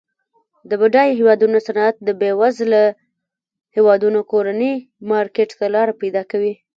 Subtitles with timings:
[0.69, 2.83] د بډایه هیوادونو صنعت د بیوزله
[3.75, 4.73] هیوادونو کورني
[5.11, 6.53] مارکیټ ته لار پیداکوي.